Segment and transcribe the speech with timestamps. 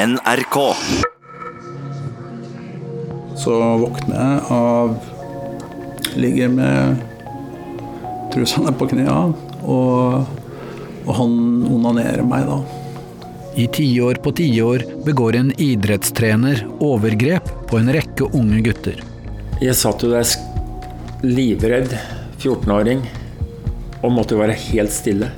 [0.00, 0.56] NRK.
[3.36, 4.94] Så våkner jeg av
[6.16, 7.02] Ligger med
[8.32, 10.24] trusene på knærne, og,
[11.04, 11.34] og han
[11.68, 12.56] onanerer meg da.
[13.60, 19.04] I tiår på tiår begår en idrettstrener overgrep på en rekke unge gutter.
[19.60, 20.26] Jeg satt jo der
[21.26, 21.92] livredd
[22.40, 23.04] 14-åring
[24.00, 25.30] og måtte jo være helt stille.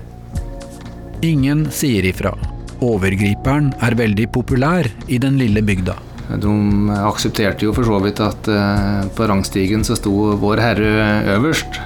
[1.27, 2.37] Ingen sier ifra.
[2.83, 5.95] Overgriperen er veldig populær i den lille bygda.
[6.43, 6.53] De
[6.97, 10.91] aksepterte jo for så vidt at eh, på rangstigen så sto Vår Herre
[11.37, 11.79] øverst.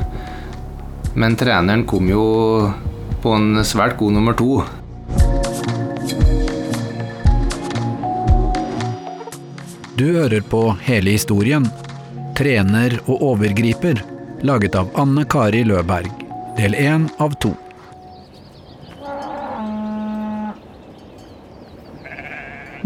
[1.16, 2.24] Men treneren kom jo
[3.22, 4.62] på en svært god nummer to.
[9.96, 11.68] Du hører på hele historien.
[12.36, 14.02] Trener og overgriper,
[14.44, 16.12] laget av Anne Kari Løberg.
[16.56, 17.54] Del én av to.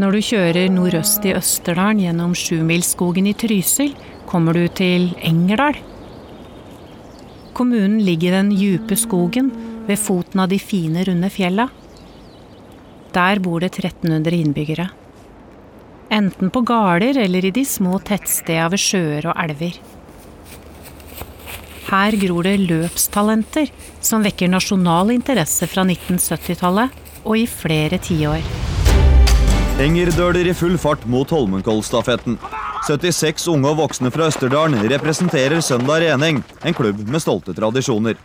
[0.01, 3.91] Når du kjører nordøst i Østerdalen gjennom Sjumilsskogen i Trysil,
[4.25, 5.77] kommer du til Engerdal.
[7.53, 9.51] Kommunen ligger i den djupe skogen
[9.89, 11.67] ved foten av de fine, runde fjella.
[13.13, 14.89] Der bor det 1300 innbyggere.
[16.17, 19.77] Enten på gårder eller i de små tettstedene ved sjøer og elver.
[21.91, 23.69] Her gror det løpstalenter
[24.01, 28.70] som vekker nasjonal interesse fra 1970-tallet og i flere tiår.
[29.81, 32.35] Engerdøler i full fart mot Holmenkollstafetten.
[32.85, 38.19] 76 unge og voksne fra Østerdalen representerer Søndag Reneng, en klubb med stolte tradisjoner.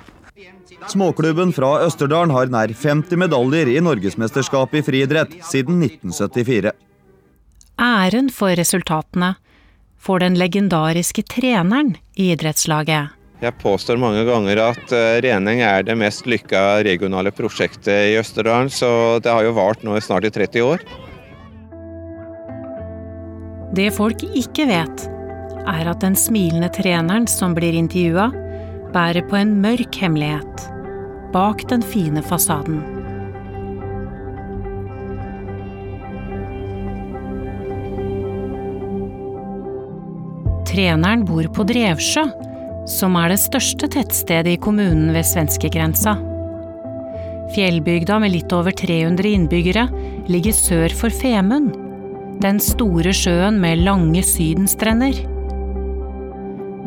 [0.92, 6.76] Småklubben fra Østerdalen har nær 50 medaljer i Norgesmesterskapet i friidrett siden 1974.
[7.80, 9.38] Æren for resultatene
[9.96, 13.16] får den legendariske treneren i idrettslaget.
[13.40, 18.68] Jeg påstår mange ganger at rening Reneng er det mest lykka regionale prosjektet i Østerdalen,
[18.68, 20.88] så det har jo vart nå snart i 30 år.
[23.74, 25.08] Det folk ikke vet,
[25.66, 28.30] er at den smilende treneren som blir intervjua,
[28.94, 30.70] bærer på en mørk hemmelighet
[31.36, 32.80] bak den fine fasaden.
[40.70, 42.24] Treneren bor på Drevsjø,
[42.88, 46.16] som er det største tettstedet i kommunen ved svenskegrensa.
[47.56, 49.86] Fjellbygda med litt over 300 innbyggere
[50.32, 51.74] ligger sør for Femund,
[52.44, 55.22] den store sjøen med lange sydenstrender.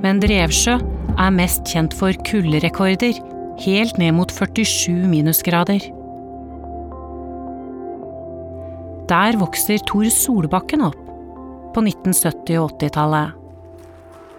[0.02, 0.76] Men Drevsjø
[1.18, 3.16] er mest kjent for kulderekorder,
[3.64, 5.88] helt ned mot 47 minusgrader.
[9.08, 10.98] Der vokser Tor Solbakken opp,
[11.74, 13.38] på 1970- og 80-tallet.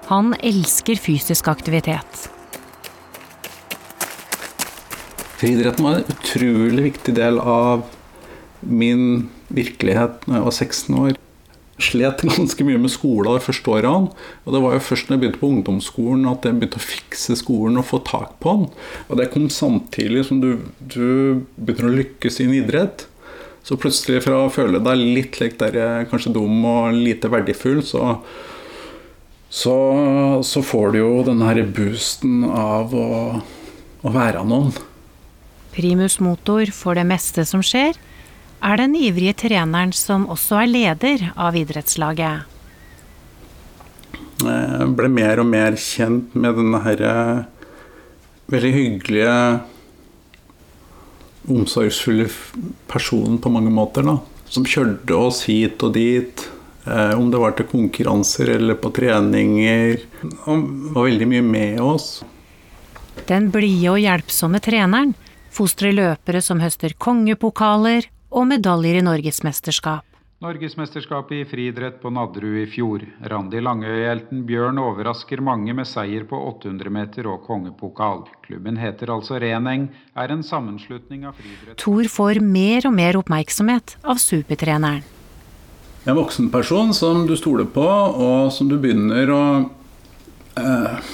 [0.09, 2.29] Han elsker fysisk aktivitet.
[5.39, 7.85] Friidretten var en utrolig viktig del av
[8.59, 11.17] min virkelighet da jeg var 16 år.
[11.79, 14.11] Slet ganske mye med skolen de første årene.
[14.45, 17.37] Og det var jo først når jeg begynte på ungdomsskolen at jeg begynte å fikse
[17.39, 18.67] skolen og få tak på den.
[19.07, 23.07] Og det kom samtidig som du, du begynner å lykkes i en idrett.
[23.63, 28.15] Så plutselig fra å føle deg litt like der, kanskje dum og lite verdifull, så,
[29.51, 29.75] så,
[30.47, 33.09] så får du jo den her boosten av å,
[34.01, 34.71] å være noen.
[35.75, 37.99] Primus motor for det meste som skjer,
[38.61, 42.45] er den ivrige treneren som også er leder av idrettslaget.
[44.39, 47.41] Jeg ble mer og mer kjent med denne her eh,
[48.51, 49.33] veldig hyggelige,
[51.49, 52.27] omsorgsfulle
[52.87, 54.05] personen på mange måter.
[54.05, 56.45] da, Som kjørte oss hit og dit.
[56.85, 59.99] eh, Om det var til konkurranser eller på treninger.
[60.45, 62.23] Han var veldig mye med oss.
[63.27, 65.15] Den blide og hjelpsomme treneren
[65.51, 70.05] fostrer løpere som høster kongepokaler og medaljer i norgesmesterskap.
[70.39, 73.01] Norgesmesterskapet i friidrett på Nadderud i fjor.
[73.27, 78.21] Randi Langøy-helten Bjørn overrasker mange med seier på 800 meter og kongepokal.
[78.45, 81.75] Klubben heter altså Reneng, er en sammenslutning av friidrett...
[81.83, 85.03] Thor får mer og mer oppmerksomhet av supertreneren.
[86.07, 89.43] En voksen person som du stoler på, og som du begynner å
[90.55, 91.09] eh,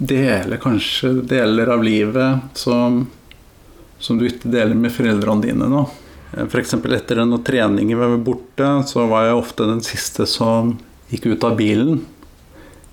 [0.00, 3.02] dele kanskje deler av livet som,
[4.00, 5.68] som du ikke deler med foreldrene dine.
[5.68, 5.84] da.
[6.32, 6.74] F.eks.
[6.74, 10.78] etter noen treninger vi var borte, så var jeg ofte den siste som
[11.12, 12.00] gikk ut av bilen.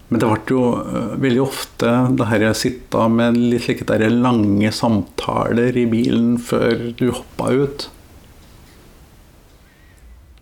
[0.10, 4.08] Men det ble jo eh, veldig ofte det her jeg sitta med litt slike der
[4.10, 7.88] lange samtaler i bilen før du hoppa ut.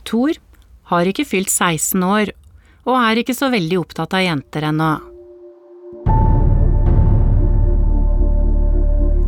[0.08, 0.40] Thor
[0.88, 2.32] har ikke fylt 16 år,
[2.88, 4.94] og er ikke så veldig opptatt av jenter ennå.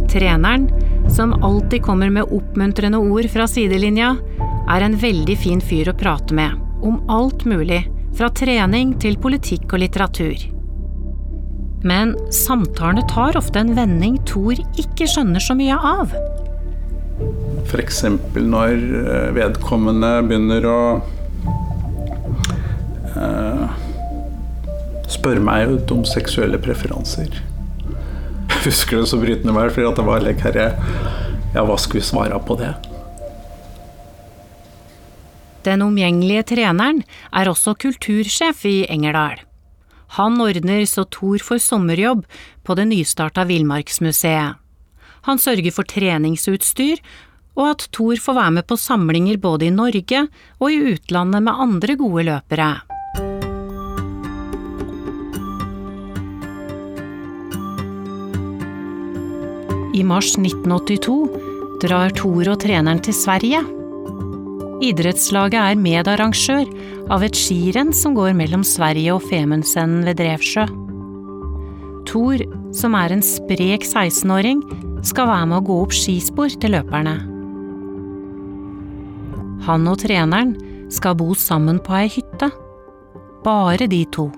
[0.10, 0.70] Treneren,
[1.16, 4.16] som alltid kommer med oppmuntrende ord fra sidelinja,
[4.70, 7.82] er en veldig fin fyr å prate med, om alt mulig,
[8.18, 10.46] fra trening til politikk og litteratur.
[11.84, 16.16] Men samtalene tar ofte en vending Thor ikke skjønner så mye av.
[17.70, 18.04] F.eks.
[18.36, 18.74] når
[19.04, 20.80] eh, vedkommende begynner å
[23.16, 23.66] uh,
[25.12, 27.49] spørre meg ut om seksuelle preferanser.
[28.66, 30.72] Husker det så brytende vel, for det var like herre
[31.56, 32.74] Ja, hva skulle vi svare på det?
[35.66, 37.02] Den omgjengelige treneren
[37.36, 39.42] er også kultursjef i Engerdal.
[40.18, 42.24] Han ordner så Thor får sommerjobb
[42.66, 44.56] på det nystarta Villmarksmuseet.
[45.28, 47.02] Han sørger for treningsutstyr,
[47.60, 50.26] og at Thor får være med på samlinger både i Norge
[50.60, 52.72] og i utlandet med andre gode løpere.
[60.00, 61.16] I mars 1982
[61.84, 63.60] drar Thor og treneren til Sverige.
[64.86, 66.70] Idrettslaget er medarrangør
[67.12, 70.70] av et skirenn som går mellom Sverige og Femundsenden ved Drevsjø.
[72.08, 74.64] Thor, som er en sprek 16-åring,
[75.04, 77.18] skal være med å gå opp skispor til løperne.
[79.68, 80.56] Han og treneren
[80.96, 82.54] skal bo sammen på ei hytte.
[83.44, 84.30] Bare de to.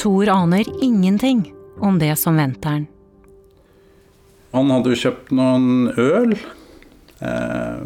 [0.00, 1.46] Thor aner ingenting
[1.78, 2.90] om det som venter han.
[4.54, 6.32] Han hadde jo kjøpt noen øl.
[7.20, 7.84] Eh,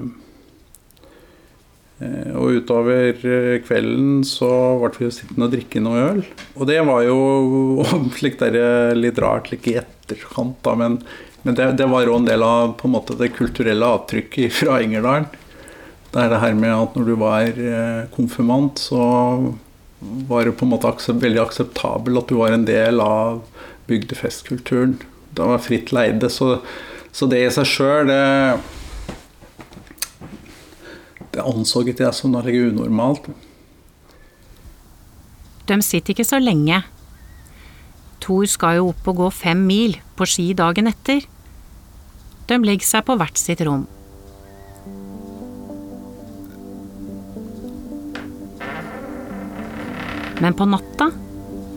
[2.00, 4.48] eh, og utover eh, kvelden så
[4.80, 6.24] ble vi jo sittende og drikke noe øl.
[6.56, 7.18] Og det var jo
[8.18, 10.98] slik der, litt rart like i etterkant, da, men,
[11.44, 14.80] men det, det, var jo en del av på en måte, det kulturelle avtrykket fra
[14.80, 15.28] Engerdalen.
[16.14, 17.56] Det er det her med at når du var
[18.14, 19.02] konfirmant, så
[20.28, 23.40] var det på en måte aksept, veldig akseptabel at du var en del av
[23.88, 24.94] bygdefestkulturen
[25.34, 26.30] det var fritt leide.
[26.30, 26.58] Så,
[27.12, 28.22] så det i seg sjøl, det
[31.34, 33.26] Det anså ikke jeg som noe unormalt.
[35.66, 36.84] De sitter ikke så lenge.
[38.22, 41.26] Thor skal jo opp og gå fem mil på ski dagen etter.
[42.46, 43.82] De legger seg på hvert sitt rom.
[50.38, 51.10] Men på natta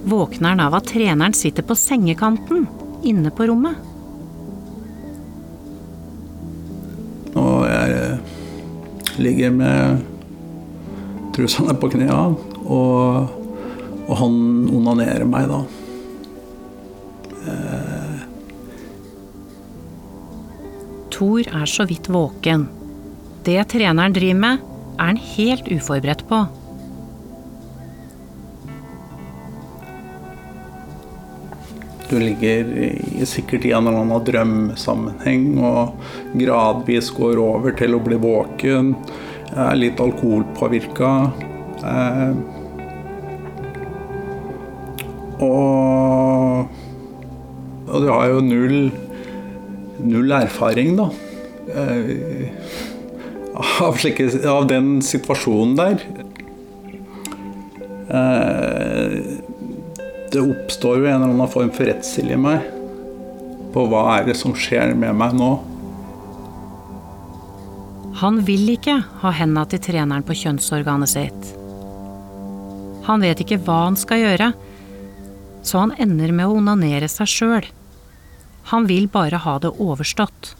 [0.05, 2.67] våkner han av at treneren sitter på sengekanten
[3.07, 3.79] inne på rommet.
[7.37, 8.37] Og jeg eh,
[9.21, 10.05] ligger med
[11.37, 13.33] trusene på knærne, og,
[14.07, 14.37] og, han
[14.73, 15.59] onanerer meg da.
[17.47, 18.15] Eh.
[21.13, 22.67] Thor er så vidt våken.
[23.45, 24.65] Det treneren driver med,
[24.97, 26.41] er han helt uforberedt på.
[32.07, 35.97] Du ligger i, sikkert i en eller annen drømmesammenheng og
[36.39, 38.93] gradvis går over til å bli våken.
[39.51, 41.11] Er litt alkoholpåvirka.
[41.83, 42.31] Eh,
[45.43, 46.71] og,
[47.87, 48.79] og du har jo null,
[49.99, 51.09] null erfaring, da.
[51.67, 52.47] Eh,
[53.83, 56.07] av, slike, av, den situasjonen der.
[58.07, 58.66] Eh,
[60.33, 62.65] det oppstår jo en eller annen form for redsel i meg
[63.73, 65.49] på hva er det som skjer med meg nå.
[68.17, 71.51] Han vil ikke ha henda til treneren på kjønnsorganet sitt.
[73.05, 74.51] Han vet ikke hva han skal gjøre,
[75.61, 77.67] så han ender med å onanere seg sjøl.
[78.71, 80.55] Han vil bare ha det overstått.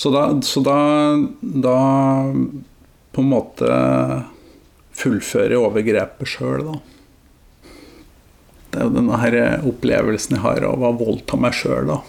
[0.00, 0.78] Så da, så da,
[1.40, 1.78] da
[3.12, 3.68] på en måte
[5.00, 6.78] fullføre overgrepet sjøl, da.
[8.70, 12.00] Det er jo denne her opplevelsen jeg har av å voldta meg sjøl, da.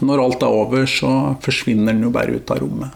[0.00, 2.94] Når alt er over, så forsvinner den jo bare ut av rommet.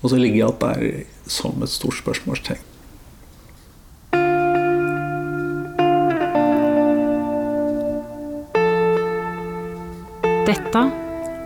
[0.00, 2.66] Og så ligger jeg der som et stort spørsmålstegn.
[10.50, 10.84] Dette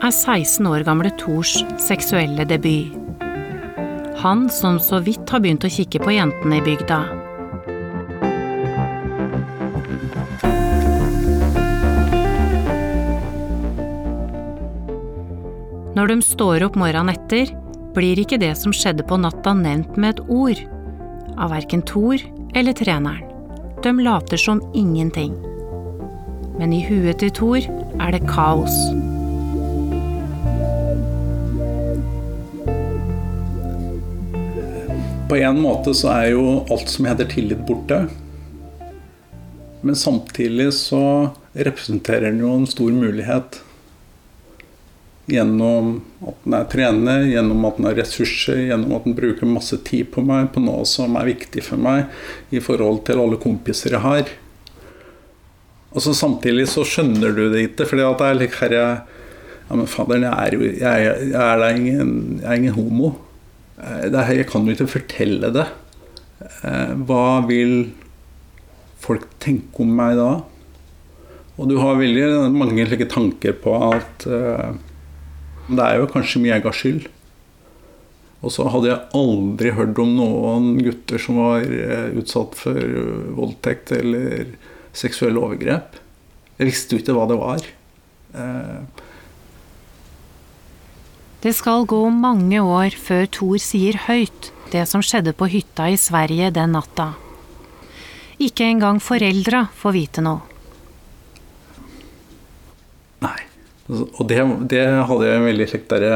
[0.04, 3.03] er 16 år gamle Tors seksuelle debut.
[4.24, 6.96] Han som så vidt har begynt å kikke på jentene i bygda.
[15.92, 17.52] Når de står opp morgenen etter,
[17.92, 20.64] blir ikke det som skjedde på natta nevnt med et ord,
[21.36, 22.16] av verken Thor
[22.56, 23.28] eller treneren.
[23.84, 25.36] De later som ingenting.
[26.56, 28.72] Men i huet til Thor er det kaos.
[35.28, 38.02] På en måte så er jo alt som heter tillit, borte.
[39.80, 43.60] Men samtidig så representerer den jo en stor mulighet.
[45.32, 45.96] Gjennom
[46.28, 50.12] at den er trener, gjennom at den har ressurser, gjennom at den bruker masse tid
[50.12, 52.12] på meg, på noe som er viktig for meg
[52.52, 54.32] i forhold til alle kompiser jeg har.
[55.94, 59.20] Og så Samtidig så skjønner du det ikke, fordi at det er litt her jeg,
[59.64, 62.10] Ja, men faderen, jeg er jo jeg, jeg, er ingen,
[62.42, 63.14] jeg er ingen homo.
[63.80, 65.66] Eh, jeg kan jo ikke fortelle det.
[66.62, 67.92] Eh, hva vil
[69.02, 70.30] folk tenke om meg da?
[71.54, 74.72] Og du har veldig mange slike tanker på at uh,
[75.68, 77.04] det er jo kanskje mye jeg har skyld.
[78.42, 81.62] Og så hadde jeg aldri hørt om noen gutter som var
[82.18, 82.96] utsatt for
[83.38, 84.56] voldtekt eller
[84.98, 85.94] seksuelle overgrep.
[86.58, 87.70] Jeg visste jo ikke hva det var.
[91.44, 95.98] Det skal gå mange år før Thor sier høyt det som skjedde på hytta i
[96.00, 97.10] Sverige den natta.
[98.40, 100.40] Ikke engang foreldra får vite noe.
[103.20, 103.36] Nei.
[103.92, 104.40] Og det,
[104.72, 106.06] det hadde jeg en veldig slik der,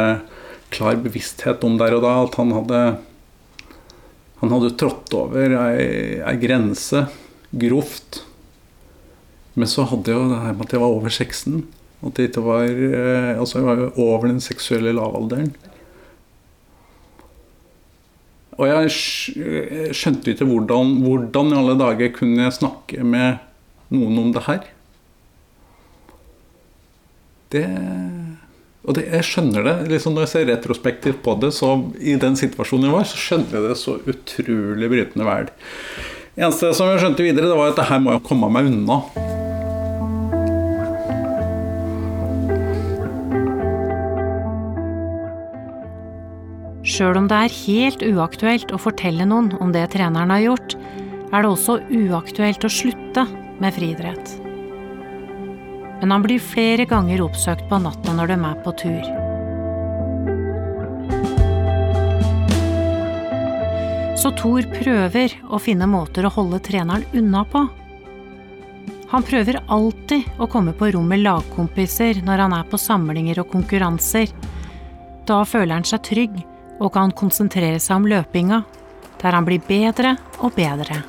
[0.72, 2.14] klar bevissthet om der og da.
[2.24, 2.82] At han hadde
[4.38, 7.04] Han hadde trådt over ei, ei grense
[7.50, 8.22] grovt.
[9.58, 11.66] Men så hadde jo det her med at jeg var over 16.
[11.98, 15.50] At det ikke var Altså, jeg var jo over den seksuelle lavalderen.
[18.58, 23.38] Og jeg skjønte ikke hvordan, hvordan i alle dager kunne jeg snakke med
[23.94, 24.66] noen om det her.
[27.54, 27.64] Det
[28.88, 29.76] Og det, jeg skjønner det.
[29.92, 33.58] Liksom når jeg ser retrospektivt på det, så i den situasjonen jeg var, så skjønner
[33.58, 35.50] jeg det så utrolig brytende vel.
[36.38, 39.02] Eneste som jeg skjønte videre, det var at det her må jeg komme meg unna.
[46.98, 50.72] Sjøl om det er helt uaktuelt å fortelle noen om det treneren har gjort,
[51.30, 53.22] er det også uaktuelt å slutte
[53.62, 54.32] med friidrett.
[56.00, 59.06] Men han blir flere ganger oppsøkt på natta når de er på tur.
[64.18, 67.62] Så Thor prøver å finne måter å holde treneren unna på.
[69.14, 73.52] Han prøver alltid å komme på rom med lagkompiser når han er på samlinger og
[73.54, 74.34] konkurranser.
[75.30, 76.38] Da føler han seg trygg
[76.78, 78.62] og kan konsentrere seg om løpinga,
[79.18, 81.02] der han blir bedre og bedre.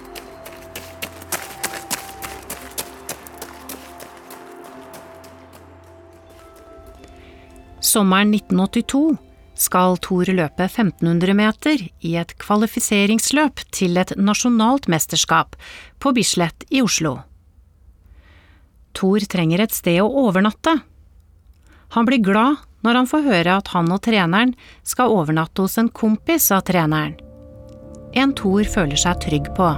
[7.90, 9.18] Sommeren 1982
[9.60, 15.58] skal Thor løpe 1500 meter i et kvalifiseringsløp til et nasjonalt mesterskap
[16.00, 17.18] på Bislett i Oslo.
[18.96, 20.78] Thor trenger et sted å overnatte.
[21.96, 24.56] Han blir glad når han får høre at han og treneren
[24.88, 27.18] skal overnatte hos en kompis av treneren.
[28.18, 29.70] En Thor føler seg trygg på.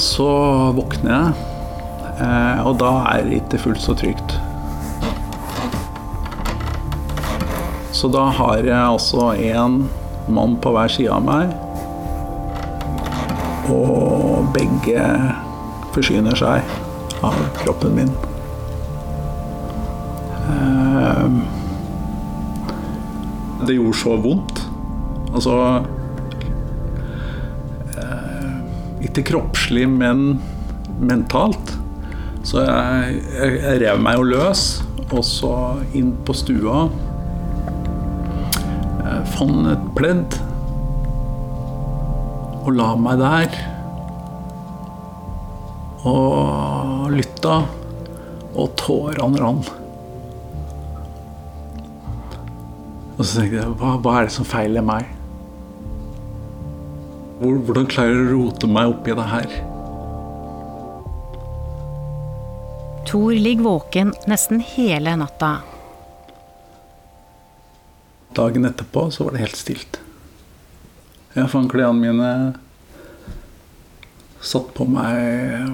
[0.00, 0.28] Så
[0.76, 1.32] våkner jeg,
[2.24, 4.36] eh, og da er det ikke fullt så trygt.
[7.92, 9.82] Så da har jeg altså en
[10.32, 11.52] mann på hver side av meg.
[13.68, 15.04] Og begge
[15.94, 18.12] forsyner seg av kroppen min.
[20.50, 21.26] Eh,
[23.66, 24.62] det gjorde så vondt.
[25.30, 25.56] Altså
[29.10, 30.36] Ikke kroppslig, men
[31.00, 31.72] mentalt.
[32.46, 34.64] Så jeg, jeg, jeg rev meg jo løs,
[35.10, 35.54] og så
[35.96, 36.84] inn på stua.
[39.00, 40.36] Jeg fant et pledd
[42.60, 43.58] og la meg der.
[46.08, 47.60] Og lytta,
[48.56, 49.70] og tårene rant.
[53.18, 55.08] Og så tenkte jeg, hva, hva er det som feiler meg?
[57.40, 59.58] Hvordan klarer jeg å rote meg opp i det her?
[63.10, 65.52] Thor ligger våken nesten hele natta.
[68.36, 70.00] Dagen etterpå så var det helt stilt.
[71.34, 72.30] Jeg fant klærne mine,
[74.40, 75.68] satt på meg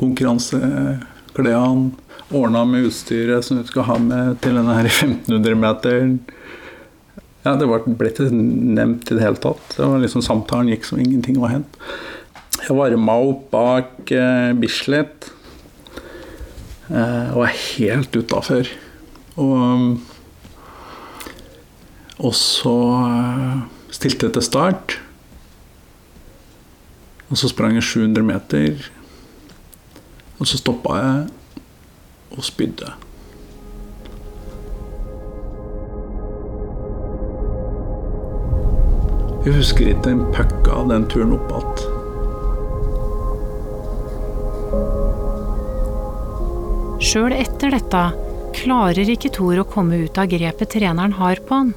[0.00, 1.92] konkurranseklærne,
[2.32, 6.16] ordna med utstyret som vi skal ha med til denne her 1500-meteren.
[7.42, 9.76] Ja, Det ble ikke nevnt i det hele tatt.
[9.76, 11.78] Det var liksom Samtalen gikk som ingenting var hendt.
[12.62, 15.32] Jeg varma opp bak eh, Bislett
[16.86, 18.70] eh, og er helt utafor.
[19.42, 19.98] Og,
[22.22, 22.76] og så
[23.08, 23.56] eh,
[23.90, 25.01] stilte jeg til start.
[27.32, 28.90] Og så sprang jeg 700 meter.
[30.36, 31.30] Og så stoppa jeg
[32.36, 32.90] og spydde.
[39.42, 41.98] Jeg husker ikke en puck av den turen opp igjen.
[47.02, 48.02] Sjøl etter dette
[48.60, 51.72] klarer ikke Thor å komme ut av grepet treneren har på han.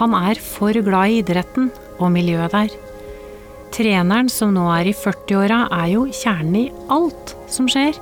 [0.00, 2.83] Han er for glad i idretten og miljøet der.
[3.74, 7.96] Treneren som nå er i 40-åra, er jo kjernen i alt som skjer.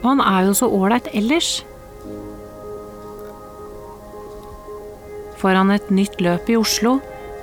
[0.00, 1.60] Og han er jo så ålreit ellers.
[5.38, 6.98] Foran et nytt løp i Oslo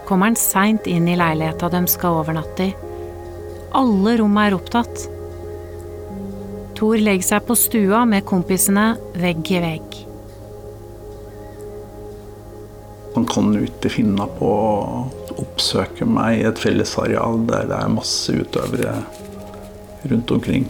[0.07, 2.75] kommer han seint inn i leiligheta de skal overnatte i.
[3.77, 5.07] Alle rom er opptatt.
[6.77, 9.97] Thor legger seg på stua med kompisene vegg i vegg.
[13.15, 18.29] Han kan ikke finne på å oppsøke meg i et fellesareal der det er masse
[18.37, 18.99] utøvere
[20.07, 20.67] rundt omkring.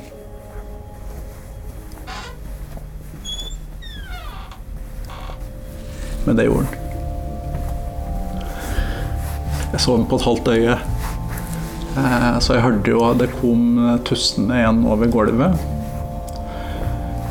[6.25, 6.83] Men det gjorde han.
[9.73, 10.77] Jeg så den på et halvt øye.
[11.97, 15.59] Eh, Så jeg hørte jo at det kom tussende igjen over gulvet.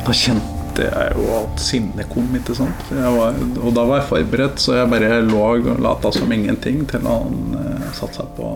[0.06, 2.90] Da kjente jeg jo at sinnet kom, ikke sant.
[2.90, 7.06] Var, og da var jeg forberedt, så jeg bare lå og lata som ingenting til
[7.08, 8.50] han eh, satte seg på,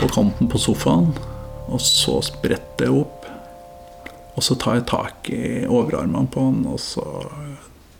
[0.00, 1.10] på kanten på sofaen.
[1.66, 3.26] Og så spretter jeg opp.
[4.36, 7.06] Og så tar jeg tak i overarmene på han, og så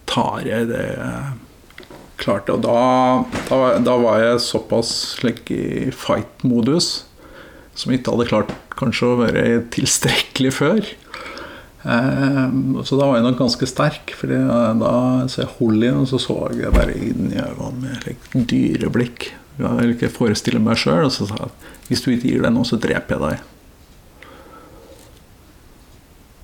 [0.06, 1.34] tar jeg det jeg
[2.20, 2.54] klarte.
[2.54, 7.06] Og da, da, da var jeg såpass slik i fight-modus
[7.76, 10.86] som jeg ikke hadde klart kanskje å være tilstrekkelig før.
[11.86, 14.14] Eh, så da var jeg nok ganske sterk.
[14.18, 14.40] Fordi
[14.82, 14.92] da
[15.30, 19.32] så jeg igjen, og så så jeg bare inn i øynene med like, dyreblikk.
[19.56, 21.06] Jeg ville ikke forestille meg sjøl.
[21.08, 23.52] Og så sa jeg hvis du ikke gir deg nå, så dreper jeg deg.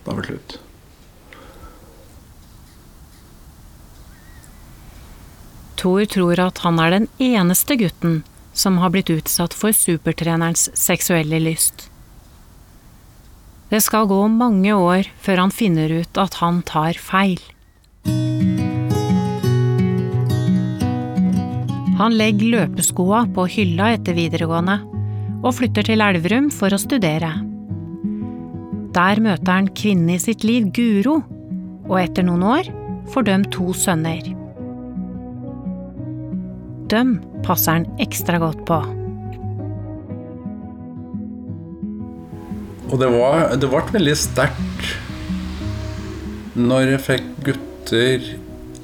[0.02, 0.58] Da var det slutt.
[5.82, 8.20] Thor tror at han er den eneste gutten
[8.54, 11.88] som har blitt utsatt for supertrenerens seksuelle lyst.
[13.72, 17.40] Det skal gå mange år før han finner ut at han tar feil.
[21.96, 24.76] Han legger løpeskoa på hylla etter videregående
[25.40, 27.32] og flytter til Elverum for å studere.
[28.92, 31.22] Der møter han kvinnen i sitt liv, Guro,
[31.88, 32.68] og etter noen år
[33.14, 34.34] får de to sønner.
[36.92, 38.84] Dem passer han ekstra godt på.
[42.92, 44.90] Og det var, det ble veldig sterkt
[46.52, 48.26] når jeg fikk gutter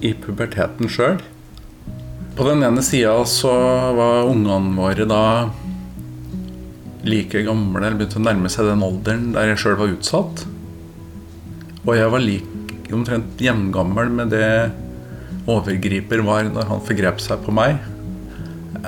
[0.01, 1.19] i puberteten sjøl.
[2.39, 3.53] På den ene sida så
[3.99, 5.25] var ungene våre da
[7.09, 10.45] like gamle, eller begynte å nærme seg den alderen der jeg sjøl var utsatt.
[11.85, 14.51] Og jeg var like omtrent jevngammel med det
[15.49, 17.77] overgriper var når han forgrep seg på meg.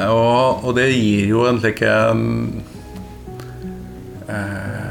[0.00, 2.24] Og, og det gir jo en slik en
[4.30, 4.89] eh,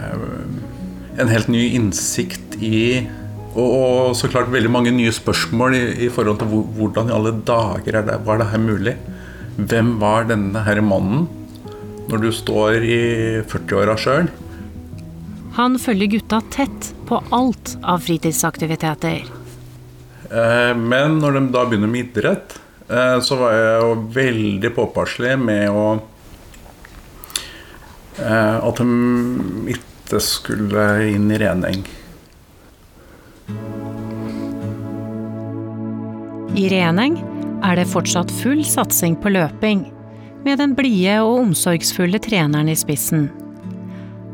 [1.19, 3.07] En helt ny innsikt i
[3.49, 7.33] og, og, så klart veldig mange nye spørsmål i, i forhold til hvordan i alle
[7.45, 8.93] dager er det, var det her mulig?
[9.57, 11.25] Hvem var denne herre mannen
[12.09, 13.01] når du står i
[13.49, 14.29] 40-åra sjøl?
[15.57, 19.25] Han følger gutta tett på alt av fritidsaktiviteter.
[20.29, 22.55] Eh, men når de da begynner med idrett,
[22.87, 25.85] eh, så var jeg jo veldig påpasselig med å
[28.21, 31.83] eh, At de ikke skulle inn i rening.
[36.57, 37.19] I Reneng
[37.63, 39.85] er det fortsatt full satsing på løping,
[40.41, 43.27] med den blide og omsorgsfulle treneren i spissen.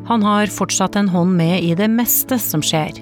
[0.08, 3.02] Han har fortsatt en hånd med i det meste som skjer.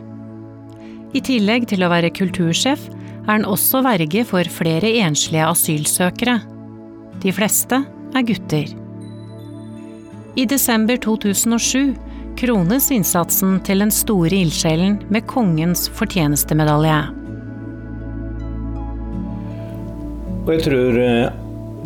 [1.13, 6.39] I tillegg til å være kultursjef er han også verge for flere enslige asylsøkere.
[7.23, 7.83] De fleste
[8.15, 8.71] er gutter.
[10.39, 11.93] I desember 2007
[12.39, 16.97] krones innsatsen til den store ildsjelen med Kongens fortjenestemedalje.
[20.43, 21.35] Og jeg tror eh,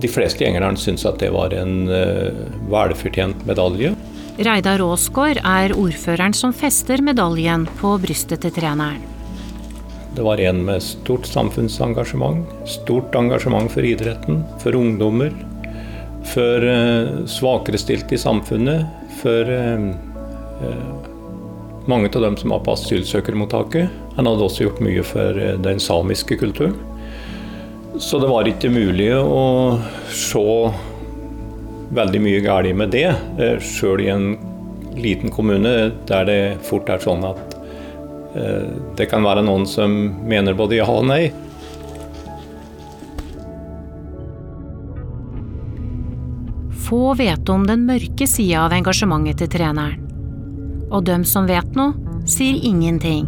[0.01, 2.33] de fleste Engerdal syns at det var en uh,
[2.69, 3.93] velfortjent medalje.
[4.37, 9.01] Reidar Aasgaard er ordføreren som fester medaljen på brystet til treneren.
[10.17, 15.33] Det var en med stort samfunnsengasjement, stort engasjement for idretten, for ungdommer,
[16.29, 18.85] for uh, svakerestilte i samfunnet,
[19.21, 19.49] for
[21.87, 23.89] mange av dem som var på asylsøkermottaket.
[24.17, 26.75] Han hadde også gjort mye for den samiske kulturen.
[27.97, 29.79] Så det var ikke mulig å
[30.13, 30.43] se
[31.97, 33.07] veldig mye galt med det,
[33.63, 34.31] sjøl i en
[34.97, 37.55] liten kommune der det fort er sånn at
[38.97, 39.93] det kan være noen som
[40.29, 41.31] mener både ja og nei.
[46.87, 50.06] Få vet om den mørke sida av engasjementet til treneren.
[50.91, 51.93] Og dem som vet noe,
[52.27, 53.27] sier ingenting.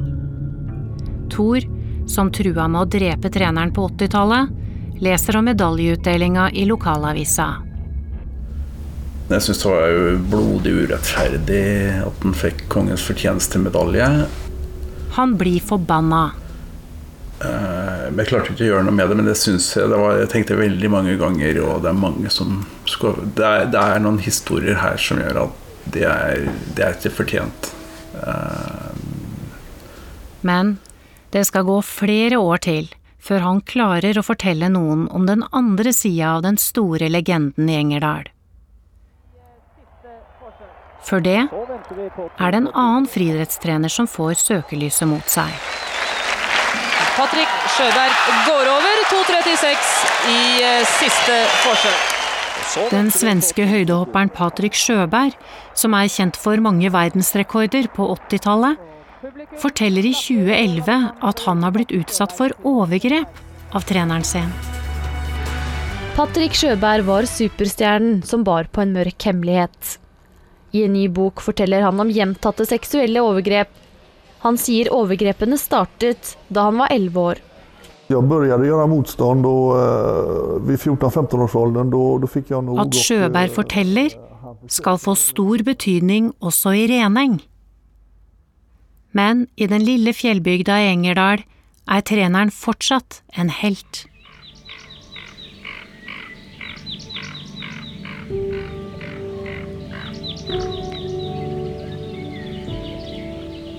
[1.32, 1.64] Thor,
[2.10, 4.54] som trua med å drepe treneren på 80-tallet,
[5.00, 7.50] leser om medaljeutdelinga i lokalavisa.
[9.30, 11.64] Jeg syns det var jo blodig urettferdig
[12.02, 14.08] at han fikk kongens fortjenestemedalje.
[15.20, 16.24] Han blir forbanna.
[17.40, 20.18] Eh, jeg klarte ikke å gjøre noe med det, men det syns jeg det var,
[20.18, 24.02] Jeg tenkte veldig mange ganger, og det er mange som skal, det, er, det er
[24.04, 27.72] noen historier her som gjør at det er, det er ikke fortjent.
[28.20, 28.90] Eh,
[30.42, 30.78] Men
[31.34, 35.92] det skal gå flere år til før han klarer å fortelle noen om den andre
[35.94, 38.30] sida av den store legenden i Engerdal.
[41.04, 45.52] Før det er det en annen friidrettstrener som får søkelyset mot seg.
[47.18, 48.16] Patrick Sjøberg
[48.48, 49.92] går over 2.36
[50.32, 52.19] i eh, siste forsøk.
[52.92, 55.36] Den svenske høydehopperen Patrik Sjøberg,
[55.78, 58.78] som er kjent for mange verdensrekorder på 80-tallet,
[59.60, 60.98] forteller i 2011
[61.30, 63.42] at han har blitt utsatt for overgrep
[63.76, 64.52] av treneren sin.
[66.16, 69.98] Patrik Sjøberg var superstjernen som bar på en mørk hemmelighet.
[70.76, 73.72] I en ny bok forteller han om gjentatte seksuelle overgrep.
[74.44, 77.42] Han sier overgrepene startet da han var 11 år.
[78.12, 82.80] Jag började göra motstånd och eh, vid 14-15-årsåldern då, då fikk jeg nog...
[82.82, 84.16] At Sjøberg forteller,
[84.66, 87.36] skal få stor betydning også i Reneng.
[89.14, 91.46] Men i den lille fjellbygda i Engerdal
[91.86, 94.08] er treneren fortsatt en helt.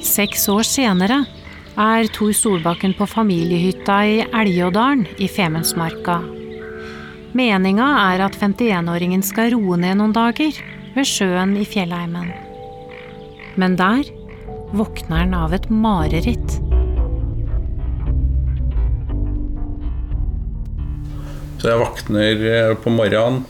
[0.07, 1.25] Seks år senere
[1.81, 6.19] er Tor Solbakken på familiehytta i Elgådalen i Femundsmarka.
[7.33, 10.59] Meninga er at 51-åringen skal roe ned noen dager
[10.97, 12.33] ved sjøen i fjellheimen.
[13.57, 14.11] Men der
[14.77, 16.59] våkner han av et mareritt.
[21.61, 23.47] Så jeg våkner eh, på morgenen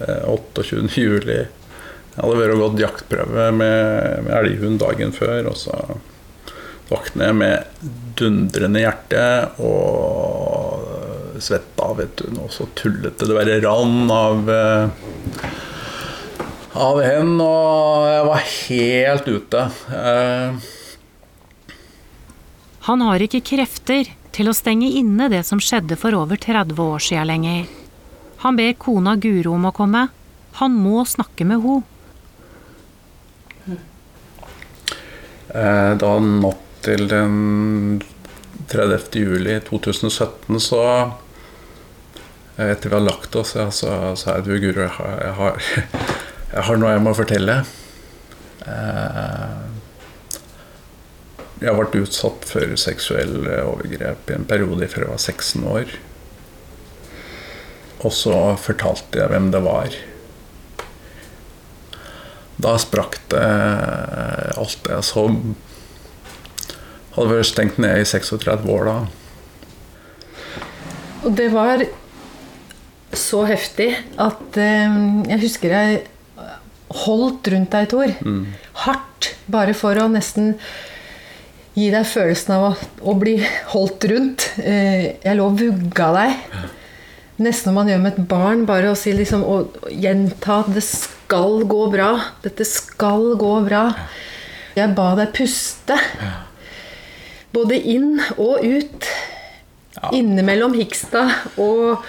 [0.00, 0.84] eh, 28.
[0.96, 1.40] juli.
[1.40, 5.52] Jeg hadde vært og gått jaktprøve med, med elghund dagen før.
[5.52, 5.76] Og så
[6.90, 7.64] våkner med
[8.18, 9.24] dundrende hjerte
[9.62, 12.26] og svetta, vet du.
[12.36, 13.26] Noe så tullete.
[13.26, 14.88] Det bare rann av eh,
[16.80, 19.64] av hen, og jeg var helt ute.
[19.96, 20.70] Eh,
[22.86, 27.02] Han har ikke krefter til å stenge inne det som skjedde for over 30 år
[27.02, 27.66] sia lenger.
[28.44, 30.06] Han ber kona Guro om å komme.
[30.62, 31.82] Han må snakke med henne.
[35.50, 38.02] Eh, Da natt til den
[38.70, 39.10] 30.
[39.20, 40.82] juli 2017 så
[42.56, 45.86] eh, Etter vi har lagt oss, ja, så sa jeg til Guro, jeg har, jeg,
[46.54, 47.60] jeg noe jeg må fortelle.
[48.66, 49.60] Eh,
[51.60, 55.90] Jeg har vært utsatt for seksuelle overgrep i en periode fra jeg var 16 år.
[58.00, 59.96] Og så fortalte jeg hvem det var.
[62.64, 63.44] Da sprakk det
[64.56, 65.36] alt det som
[67.16, 68.98] hadde vært stengt ned i 36 år da.
[71.24, 71.84] Og det var
[73.16, 74.98] så heftig at eh,
[75.32, 76.00] jeg husker jeg
[77.04, 78.12] holdt rundt deg, Tor.
[78.24, 78.44] Mm.
[78.84, 79.34] Hardt.
[79.50, 80.54] Bare for å nesten
[81.76, 82.72] gi deg følelsen av å,
[83.12, 83.36] å bli
[83.72, 84.46] holdt rundt.
[84.62, 86.44] Eh, jeg lå og vugga deg.
[87.40, 88.66] Nesten som man gjør med et barn.
[88.68, 92.14] Bare å si liksom, å, å gjenta 'det skal gå bra'.
[92.44, 93.84] Dette skal gå bra.
[94.76, 95.98] Jeg ba deg puste.
[97.54, 99.08] Både inn og ut.
[100.14, 102.04] Innimellom Hikstad og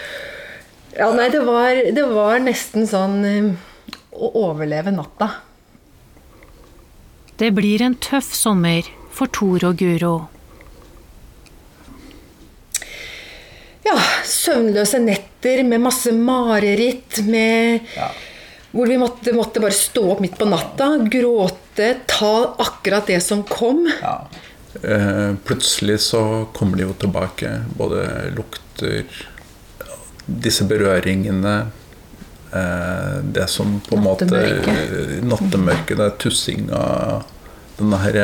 [0.91, 3.45] Ja, nei, det var, det var nesten sånn eh,
[4.11, 5.29] å overleve natta.
[7.39, 10.15] Det blir en tøff sommer for Tor og Guro.
[13.87, 13.95] Ja,
[14.27, 17.87] søvnløse netter med masse mareritt, med
[18.71, 23.41] Hvor vi måtte, måtte bare stå opp midt på natta, gråte, ta akkurat det som
[23.47, 23.87] kom.
[23.87, 24.43] Eh,
[25.43, 27.49] plutselig så kommer de jo tilbake.
[27.77, 28.05] Både
[28.35, 29.03] lukter,
[30.25, 31.55] disse berøringene
[32.53, 34.27] eh, Det som på en måte
[35.25, 35.97] Nattemørket.
[35.97, 36.83] Det er tussinga
[37.79, 38.21] Denne her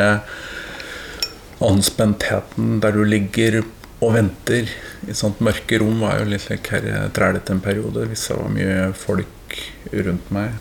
[1.68, 3.64] anspentheten der du ligger
[3.98, 4.70] og venter.
[5.10, 8.54] I sånt mørke rom var jo litt slik her trælete en periode hvis det var
[8.54, 9.58] mye folk
[9.90, 10.54] rundt meg.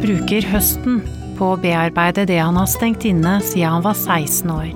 [0.00, 1.00] Bruker høsten
[1.36, 4.70] på å bearbeide det han har stengt inne siden han var 16 år.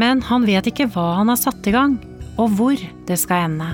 [0.00, 1.96] Men han vet ikke hva han har satt i gang,
[2.34, 3.68] og hvor det skal ende.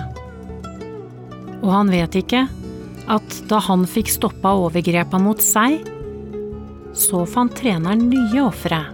[1.61, 2.45] Og han vet ikke
[3.11, 5.81] at da han fikk stoppa overgrepa mot seg,
[6.97, 8.85] så fant treneren nye ofre.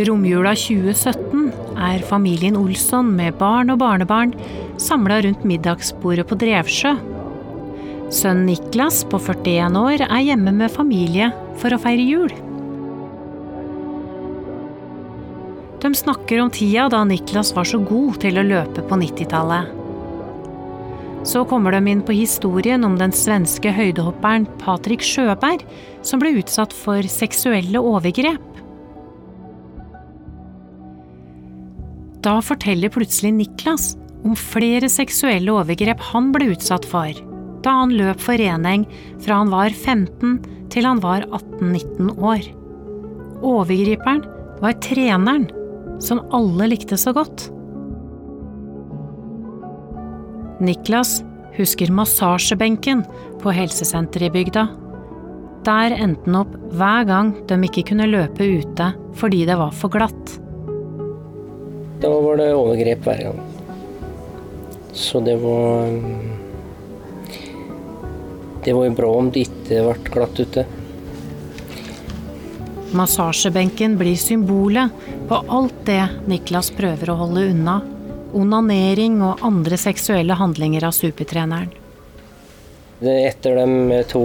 [0.00, 4.30] Romjula 2017 er familien Olsson med barn og barnebarn
[4.80, 6.94] samla rundt middagsbordet på Drevsjø.
[8.12, 11.28] Sønnen Niklas på 41 år er hjemme med familie
[11.60, 12.32] for å feire jul.
[15.82, 19.78] De snakker om tida da Niklas var så god til å løpe på 90-tallet.
[21.28, 25.60] Så kommer de inn på historien om den svenske høydehopperen Patrik Sjøberg,
[26.00, 28.51] som ble utsatt for seksuelle overgrep.
[32.22, 37.10] Da forteller plutselig Niklas om flere seksuelle overgrep han ble utsatt for
[37.62, 38.84] da han løp for Reneng
[39.22, 40.38] fra han var 15
[40.72, 42.46] til han var 18-19 år.
[43.42, 44.22] Overgriperen
[44.62, 45.48] var treneren,
[46.02, 47.48] som alle likte så godt.
[50.62, 51.20] Niklas
[51.56, 53.02] husker massasjebenken
[53.42, 54.68] på helsesenteret i bygda.
[55.66, 59.92] Der endte han opp hver gang de ikke kunne løpe ute fordi det var for
[59.92, 60.38] glatt.
[62.02, 63.40] Da var det overgrep hver gang.
[64.92, 65.88] Så det var
[68.64, 70.64] Det var jo bra om det ikke ble glatt ute.
[72.92, 74.90] Massasjebenken blir symbolet
[75.28, 77.80] på alt det Niklas prøver å holde unna.
[78.36, 81.72] Onanering og andre seksuelle handlinger av supertreneren.
[83.02, 84.24] Etter de to,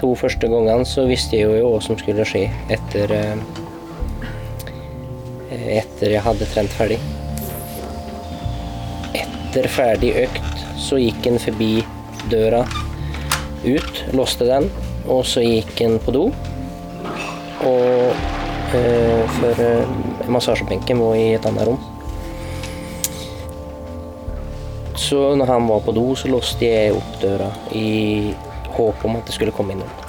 [0.00, 3.14] to første gangene så visste jeg jo hva som skulle skje etter,
[5.80, 6.98] etter jeg hadde trent ferdig.
[9.14, 11.72] Etter ferdig økt så gikk han forbi
[12.30, 12.64] døra
[13.64, 14.68] ut, låste den,
[15.08, 16.24] og så gikk han på do.
[17.64, 21.80] Og eh, for eh, massasjebenken var i et annet rom.
[25.04, 28.32] Så når han var på do, så låste jeg opp døra i
[28.74, 30.00] håp om at det skulle komme inn noen.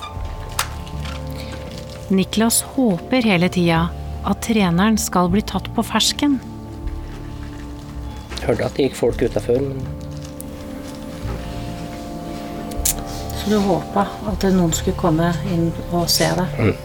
[2.15, 3.87] Niklas håper hele tida
[4.25, 6.39] at treneren skal bli tatt på fersken.
[8.39, 9.79] Jeg Hørte at det gikk folk utafor, men
[13.45, 16.55] Så du håpa at noen skulle komme inn og se deg?
[16.57, 16.75] Mm.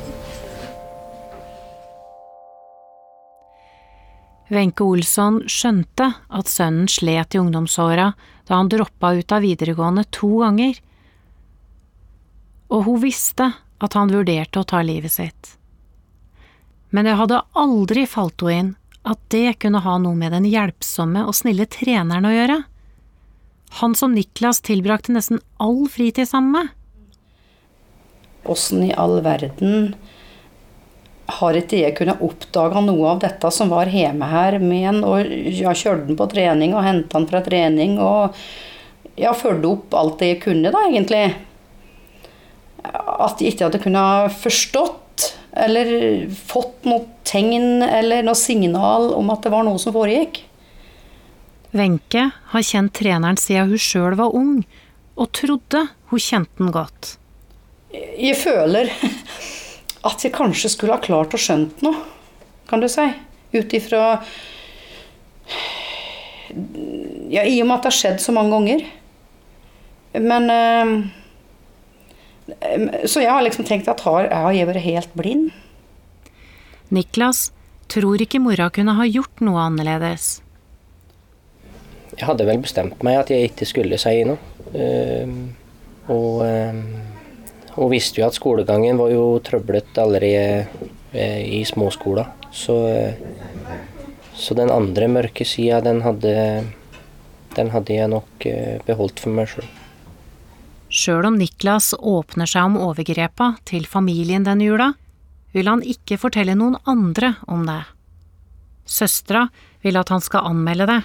[4.50, 8.10] Wenche Olsson skjønte at sønnen slet i ungdomsåra
[8.48, 10.74] da han droppa ut av videregående to ganger.
[12.74, 15.54] Og hun visste at han vurderte å ta livet sitt.
[16.90, 18.76] Men det hadde aldri falt henne inn
[19.08, 22.58] at det kunne ha noe med den hjelpsomme og snille treneren å gjøre.
[23.80, 26.72] Han som Niklas tilbrakte nesten all fritid sammen med.
[28.50, 29.94] Åssen i all verden
[31.30, 35.30] har ikke jeg kunnet oppdage noe av dette som var hjemme her med en, og
[35.30, 38.34] jeg kjørte den på trening og hentet den fra trening og
[39.20, 41.24] jeg fulgte opp alt det jeg kunne, da, egentlig.
[42.80, 44.98] At jeg ikke hadde kunnet forstått
[45.52, 50.44] eller fått noe tegn eller noe signal om at det var noe som foregikk.
[51.70, 54.62] Wenche har kjent treneren siden hun sjøl var ung,
[55.14, 57.16] og trodde hun kjente den godt.
[57.90, 58.90] Jeg føler
[60.08, 61.98] at jeg kanskje skulle ha klart å skjønt noe,
[62.70, 63.06] kan du si.
[63.50, 64.20] Ut ifra
[67.30, 68.84] Ja, i og med at det har skjedd så mange ganger.
[70.18, 70.94] Men øh,
[73.06, 75.50] Så jeg har liksom tenkt at har, har jeg vært helt blind?
[76.90, 77.50] Niklas
[77.90, 80.40] tror ikke mora kunne ha gjort noe annerledes.
[82.16, 84.38] Jeg hadde vel bestemt meg at jeg ikke skulle si noe.
[86.10, 86.42] Og,
[87.76, 90.66] og visste jo at skolegangen var jo trøblet allerede
[91.14, 92.26] uh, i småskolen.
[92.50, 92.74] Så,
[94.34, 96.34] så den andre mørke sida, den hadde,
[97.54, 98.48] den hadde jeg nok
[98.88, 99.70] beholdt for meg sjøl.
[100.90, 104.88] Sjøl om Niklas åpner seg om overgrepa til familien denne jula,
[105.54, 107.84] vil han ikke fortelle noen andre om det.
[108.90, 109.46] Søstera
[109.86, 111.00] vil at han skal anmelde det,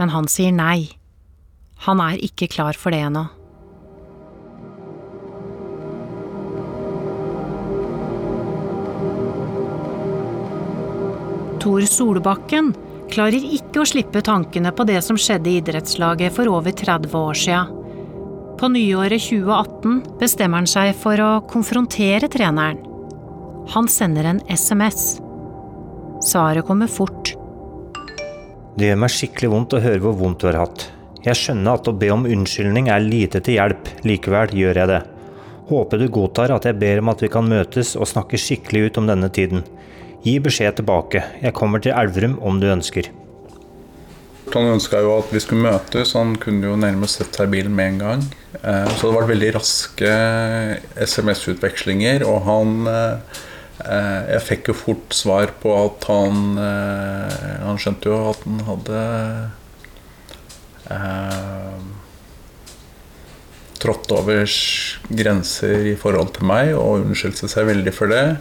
[0.00, 0.88] men han sier nei.
[1.84, 3.26] Han er ikke klar for det ennå.
[11.60, 12.72] Tor Solbakken
[13.12, 17.36] klarer ikke å slippe tankene på det som skjedde i idrettslaget for over 30 år
[17.36, 17.66] sia.
[18.56, 22.78] På nyåret 2018 bestemmer han seg for å konfrontere treneren.
[23.74, 25.18] Han sender en SMS.
[26.24, 27.34] Svaret kommer fort.
[28.76, 30.86] Det gjør meg skikkelig vondt å høre hvor vondt du har hatt.
[31.26, 35.02] Jeg skjønner at å be om unnskyldning er lite til hjelp, likevel gjør jeg det.
[35.68, 39.00] Håper du godtar at jeg ber om at vi kan møtes og snakke skikkelig ut
[39.02, 39.66] om denne tiden.
[40.24, 41.24] Gi beskjed tilbake.
[41.42, 43.10] Jeg kommer til Elverum om du ønsker.
[44.56, 47.90] Han ønska jo at vi skulle møtes, han kunne jo nærmest sette seg bilen med
[47.90, 48.22] en gang.
[48.62, 50.12] Eh, så det var veldig raske
[51.04, 53.42] SMS-utvekslinger, og han eh,
[53.76, 57.34] Jeg fikk jo fort svar på at han eh,
[57.66, 59.02] Han skjønte jo at han hadde
[63.76, 64.46] trådt over
[65.20, 68.38] grenser i forhold til meg og unnskyldte seg veldig for det.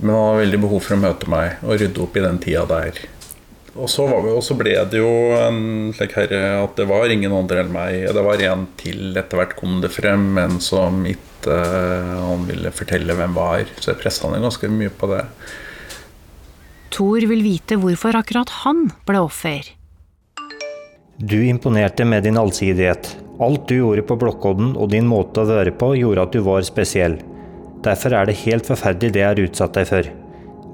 [0.00, 2.64] Men han hadde veldig behov for å møte meg og rydde opp i den tida
[2.72, 3.04] der.
[3.76, 7.34] Og så, var, og så ble det jo en slik herre at det var ingen
[7.36, 8.06] andre enn meg.
[8.16, 12.72] Det var en til, etter hvert kom det frem, men som ikke uh, han ville
[12.74, 13.68] fortelle hvem var.
[13.76, 15.22] Så jeg pressa han ganske mye på det.
[16.96, 19.68] Thor vil vite hvorfor akkurat han ble offer.
[21.16, 23.10] Du imponerte med din allsidighet.
[23.40, 26.64] Alt du gjorde på Blokkodden og din måte å være på, gjorde at du var
[26.64, 27.18] spesiell.
[27.84, 30.08] Derfor er det helt forferdelig det jeg har utsatt deg for.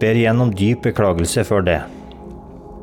[0.03, 1.81] Ber igjen om dyp beklagelse for det.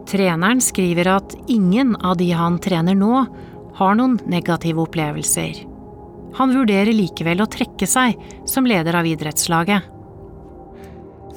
[0.10, 3.26] Treneren skriver at ingen av de han trener nå,
[3.78, 5.62] har noen negative opplevelser.
[6.40, 8.18] Han vurderer likevel å trekke seg
[8.50, 9.86] som leder av idrettslaget.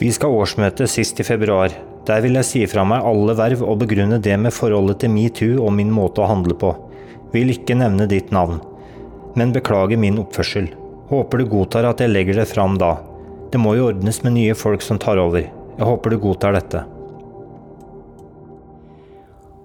[0.01, 1.75] Vi skal ha årsmøte sist i februar.
[2.09, 5.61] Der vil jeg si fra meg alle verv og begrunne det med forholdet til metoo
[5.63, 6.73] og min måte å handle på.
[7.37, 8.59] Vil ikke nevne ditt navn.
[9.39, 10.73] Men beklager min oppførsel.
[11.13, 12.97] Håper du godtar at jeg legger det fram da.
[13.53, 15.45] Det må jo ordnes med nye folk som tar over.
[15.77, 16.83] Jeg håper du godtar dette.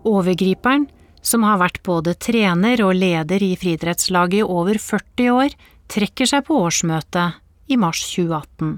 [0.07, 0.87] Overgriperen,
[1.21, 5.55] som har vært både trener og leder i friidrettslaget i over 40 år,
[5.91, 8.77] trekker seg på årsmøtet i mars 2018.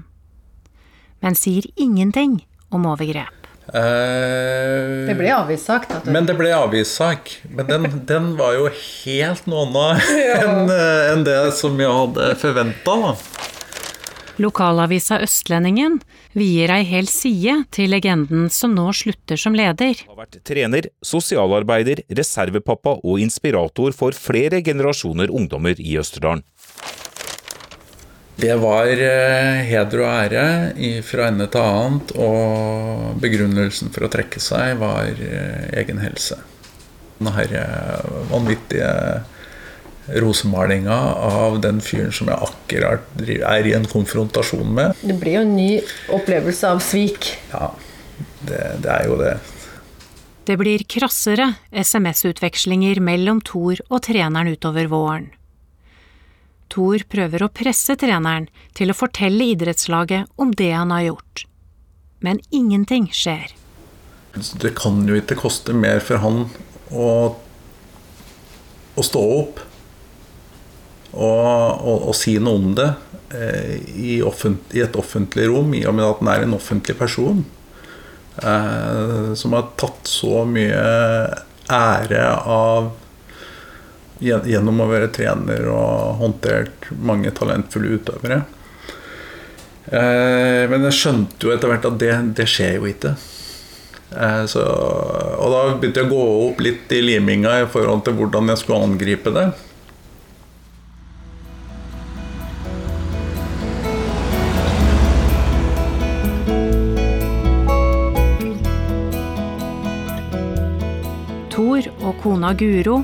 [1.20, 2.40] Men sier ingenting
[2.74, 3.36] om overgrep.
[3.70, 5.86] Eh, det ble avvissak.
[6.10, 7.36] Men det ble avvissak.
[7.54, 12.96] Men den, den, var jo helt noe annet enn en det som jeg hadde forventa.
[14.38, 15.98] Lokalavisa Østlendingen
[16.36, 19.98] vier ei hel side til legenden som nå slutter som leder.
[20.06, 26.44] Han Har vært trener, sosialarbeider, reservepappa og inspirator for flere generasjoner ungdommer i Østerdalen.
[28.40, 34.40] Det var eh, heder og ære fra ende til annet, og begrunnelsen for å trekke
[34.40, 36.38] seg var eh, egen helse.
[37.18, 38.88] Denne eh, vanvittige
[40.06, 44.98] rosemalinga av den fyren som jeg akkurat er i en konfrontasjon med.
[45.02, 45.70] Det blir jo en ny
[46.12, 47.30] opplevelse av svik.
[47.52, 47.70] Ja,
[48.40, 49.34] det, det er jo det.
[50.48, 55.28] Det blir krassere SMS-utvekslinger mellom Thor og treneren utover våren.
[56.70, 61.44] Thor prøver å presse treneren til å fortelle idrettslaget om det han har gjort.
[62.24, 63.50] Men ingenting skjer.
[64.62, 66.44] Det kan jo ikke koste mer for han
[66.90, 67.06] å,
[68.94, 69.62] å stå opp
[71.12, 72.88] og, si noe om det
[73.34, 76.96] eh, i, offent, i, et offentlig rom, i og med at den er en offentlig
[76.98, 77.44] person.
[78.42, 80.84] Eh, som har tatt så mye
[81.70, 82.92] ære av
[84.20, 88.42] gjennom å være trener og håndtert mange talentfulle utøvere.
[89.90, 93.14] Eh, men jeg skjønte jo etter hvert at det, det skjer jo ikke.
[94.10, 94.62] Eh, så,
[95.40, 98.62] og da begynte jeg å gå opp litt i liminga i forhold til hvordan jeg
[98.62, 99.48] skulle angripe det.
[112.58, 113.00] Guro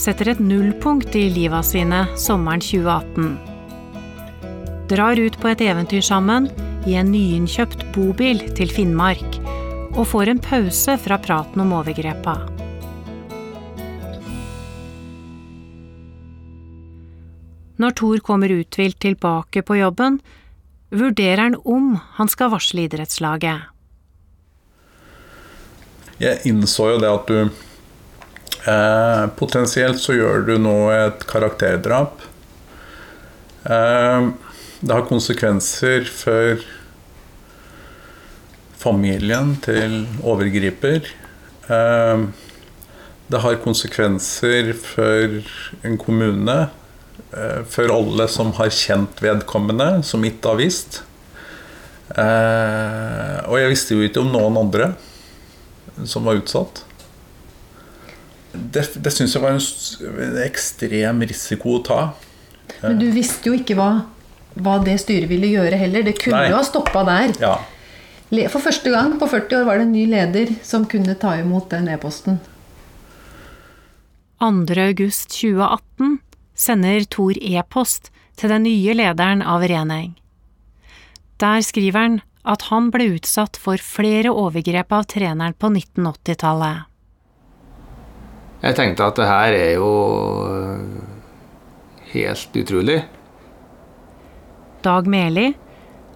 [0.00, 3.36] setter et nullpunkt i liva sine sommeren 2018.
[4.92, 6.48] Drar ut på et eventyr sammen
[6.88, 9.38] i en nyinnkjøpt bobil til Finnmark,
[9.92, 12.36] og får en pause fra praten om overgrepa.
[17.82, 20.20] Når Thor kommer uthvilt tilbake på jobben,
[20.92, 23.68] vurderer han om han skal varsle idrettslaget.
[26.22, 27.71] Jeg innså jo det at du
[28.62, 32.20] Eh, potensielt så gjør du nå et karakterdrap.
[33.66, 34.28] Eh,
[34.82, 36.62] det har konsekvenser for
[38.78, 41.10] familien til overgriper.
[41.66, 42.22] Eh,
[43.32, 45.42] det har konsekvenser for
[45.82, 46.58] en kommune,
[47.34, 51.02] eh, for alle som har kjent vedkommende, som ikke har visst.
[52.14, 54.92] Eh, og jeg visste jo ikke om noen andre
[56.04, 56.84] som var utsatt
[58.52, 62.00] det, det syns jeg var en ekstrem risiko å ta.
[62.82, 63.90] Men du visste jo ikke hva,
[64.60, 66.04] hva det styret ville gjøre heller.
[66.06, 66.50] Det kunne Nei.
[66.52, 67.36] jo ha stoppa der.
[67.42, 67.56] Ja.
[68.52, 71.68] For første gang på 40 år var det en ny leder som kunne ta imot
[71.72, 72.40] den e-posten.
[74.42, 76.16] 2.8.2018
[76.58, 80.16] sender Thor e-post til den nye lederen av Reneng.
[81.38, 86.91] Der skriver han at han ble utsatt for flere overgrep av treneren på 1980-tallet.
[88.62, 89.90] Jeg tenkte at det her er jo
[92.12, 93.00] helt utrolig.
[94.82, 95.48] Dag Meli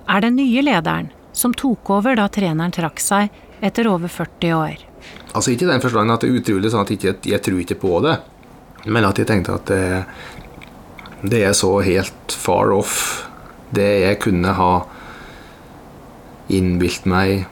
[0.06, 3.34] er den nye lederen som tok over da treneren trakk seg
[3.64, 4.84] etter over 40 år.
[5.34, 7.60] Altså Ikke i den forstand at det er utrolig sånn at jeg, ikke, jeg tror
[7.62, 8.14] ikke på det,
[8.86, 9.82] men at jeg tenkte at det,
[11.26, 13.26] det er så helt far off
[13.74, 14.72] det jeg kunne ha
[16.54, 17.48] innbilt meg,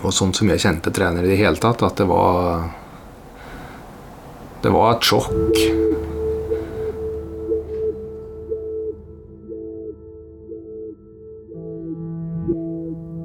[0.00, 2.70] og sånn som jeg kjente trenere i det hele tatt, at det var
[4.62, 5.58] Det var et sjokk.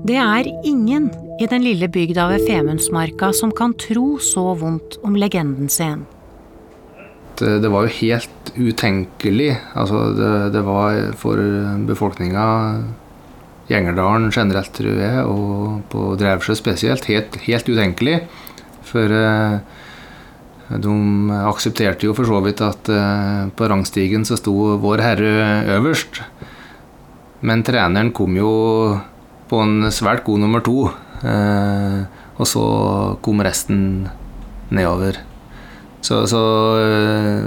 [0.03, 1.07] Det er ingen
[1.41, 6.03] i den lille bygda ved Femundsmarka som kan tro så vondt om legenden sin.
[7.39, 9.55] Det, det var jo helt utenkelig.
[9.73, 11.39] Altså, det, det var for
[11.87, 12.43] befolkninga
[13.71, 18.17] Gjengerdalen generelt, tror jeg, og på Drevsjø spesielt, helt, helt utenkelig.
[18.83, 19.61] For eh,
[20.81, 20.93] de
[21.43, 25.33] aksepterte jo for så vidt at eh, på rangstigen så sto Vår Herre
[25.77, 26.21] øverst.
[27.43, 28.53] Men treneren kom jo
[29.49, 30.87] på en svært god nummer to.
[31.23, 31.99] Eh,
[32.33, 32.63] og så
[33.21, 34.07] kom resten
[34.73, 35.19] nedover.
[36.03, 36.41] Så, så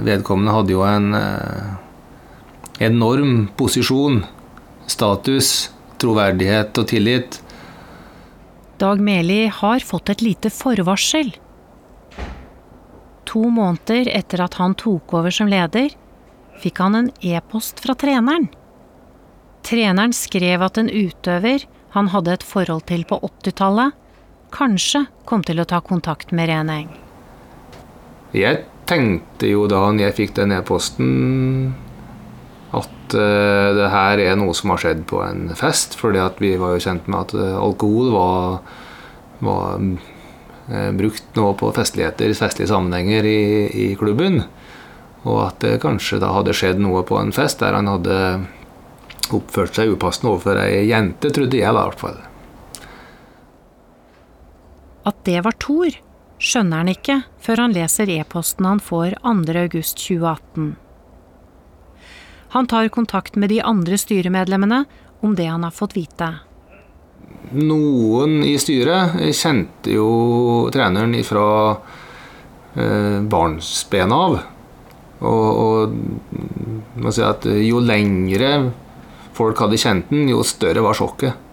[0.05, 1.11] vedkommende hadde jo en
[2.81, 4.23] enorm posisjon,
[4.89, 5.69] status
[6.01, 7.39] troverdighet og tillit.
[8.77, 11.33] Dag Meli har fått et lite forvarsel.
[13.27, 15.91] To måneder etter at han tok over som leder,
[16.61, 18.47] fikk han en e-post fra treneren.
[19.67, 21.65] Treneren skrev at en utøver
[21.95, 23.95] han hadde et forhold til på 80-tallet,
[24.55, 26.87] kanskje kom til å ta kontakt med Reneng.
[28.35, 31.73] Jeg tenkte jo da jeg fikk den e-posten
[32.75, 35.95] at uh, det her er noe som har skjedd på en fest.
[35.99, 38.59] fordi vi var jo kjent med at uh, alkohol var,
[39.43, 39.79] var
[40.67, 43.41] brukt nå på festligheter, festlige sammenhenger i,
[43.71, 44.41] i, klubben.
[45.23, 48.17] Og at det kanskje da hadde skjedd noe på en fest der han hadde
[49.35, 52.19] oppført seg upassende overfor ei jente, trodde jeg da i hvert fall.
[55.07, 55.95] At det var Thor,
[56.37, 60.75] skjønner han ikke før han leser e-posten han får 2.8.2018.
[62.55, 64.85] Han tar kontakt med de andre styremedlemmene
[65.19, 66.29] om det han har fått vite.
[67.57, 71.47] Noen i styret kjente jo treneren fra
[72.75, 74.39] eh, barnsben av.
[75.17, 78.51] Og, og må si at jo lengre
[79.37, 81.43] folk hadde kjent den, jo større var sjokket.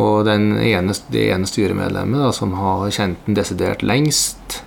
[0.00, 4.62] Og den ene, det ene styremedlemmet da, som har kjent den desidert lengst,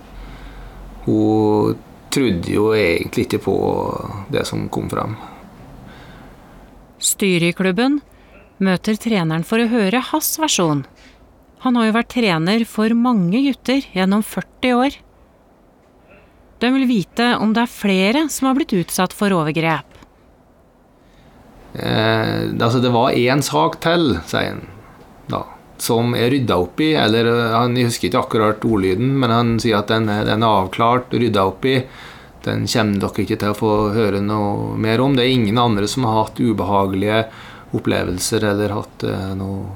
[1.06, 1.78] hun
[2.14, 3.56] trodde jo egentlig ikke på
[4.32, 5.18] det som kom fram.
[7.02, 8.00] Styret i klubben
[8.62, 10.84] møter treneren for å høre hans versjon.
[11.64, 14.96] Han har jo vært trener for mange gutter gjennom 40 år.
[16.62, 19.96] De vil vite om det er flere som har blitt utsatt for overgrep.
[21.76, 24.62] Eh, altså det var én sak til, sier han
[25.28, 25.42] da,
[25.82, 26.94] som er rydda opp i.
[26.96, 31.48] Eller han husker ikke akkurat ordlyden, men han sier at den, den er avklart, rydda
[31.50, 31.80] opp i.
[32.46, 35.16] Den kommer dere ikke til å få høre noe mer om.
[35.18, 37.24] Det er ingen andre som har hatt ubehagelige
[37.76, 39.74] opplevelser eller hatt uh, noe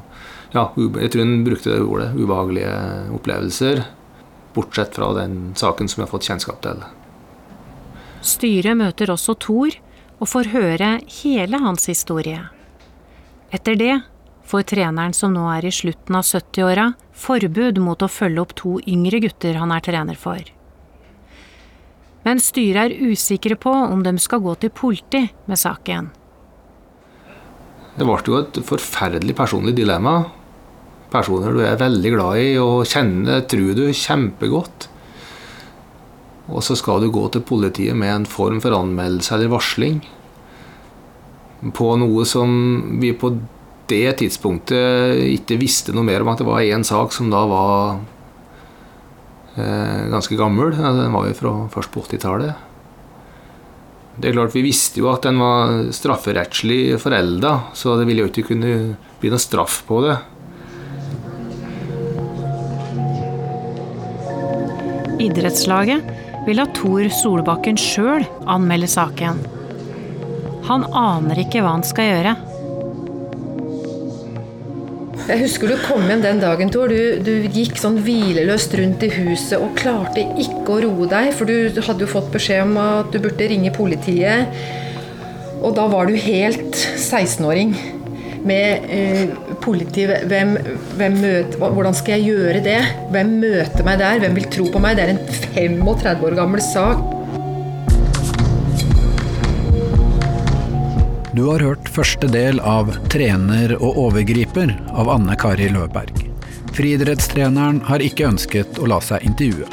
[0.50, 2.08] ja, Jeg tror hun brukte det ordet.
[2.18, 2.72] Ubehagelige
[3.14, 3.84] opplevelser.
[4.54, 6.82] Bortsett fra den saken som jeg har fått kjennskap til.
[8.26, 9.76] Styret møter også Thor
[10.20, 10.88] og får høre
[11.22, 12.42] hele hans historie.
[13.54, 13.94] Etter det
[14.50, 18.78] får treneren som nå er i slutten av 70-åra, forbud mot å følge opp to
[18.90, 20.42] yngre gutter han er trener for.
[22.26, 26.10] Men styret er usikre på om de skal gå til politi med saken.
[27.96, 30.22] Det ble jo et forferdelig personlig dilemma.
[31.10, 34.86] Personer du er veldig glad i og kjenner, tror du, kjempegodt.
[36.50, 40.00] Og så skal du gå til politiet med en form for anmeldelse eller varsling
[41.76, 42.50] på noe som
[43.02, 43.34] vi på
[43.90, 47.98] det tidspunktet ikke visste noe mer om at det var én sak som da var
[49.58, 50.72] eh, ganske gammel.
[50.72, 52.69] Den var jo fra først på 80-tallet.
[54.20, 58.28] Det er klart Vi visste jo at den var strafferettslig forelda, så det ville jo
[58.28, 58.74] ikke kunne
[59.20, 60.18] bli noe straff på det.
[65.20, 66.12] Idrettslaget
[66.46, 69.40] vil at Tor Solbakken sjøl anmelde saken.
[70.68, 72.36] Han aner ikke hva han skal gjøre.
[75.30, 76.90] Jeg husker du kom hjem den dagen, Tor.
[76.90, 81.46] Du, du gikk sånn hvileløst rundt i huset og klarte ikke å roe deg, for
[81.46, 84.50] du hadde jo fått beskjed om at du burde ringe politiet.
[85.60, 87.76] Og da var du helt 16-åring
[88.48, 90.08] med eh, politi.
[90.08, 90.56] Hvem,
[90.98, 92.80] hvem møter, hvordan skal jeg gjøre det?
[93.14, 94.24] Hvem møter meg der?
[94.24, 94.98] Hvem vil tro på meg?
[94.98, 95.24] Det er en
[95.86, 97.19] 35 år gammel sak.
[101.32, 106.24] Du har hørt første del av 'Trener og overgriper' av Anne Kari Løberg.
[106.74, 109.68] Friidrettstreneren har ikke ønsket å la seg intervjue.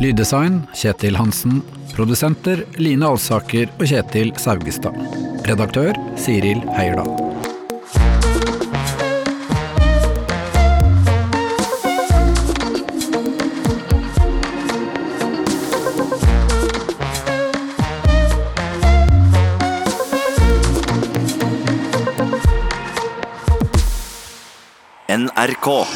[0.00, 1.60] Lyddesign Kjetil Hansen.
[1.92, 4.96] Produsenter Line Alsaker og Kjetil Saugestad.
[5.44, 7.25] Redaktør Siril Heierdal.
[25.36, 25.86] NRK.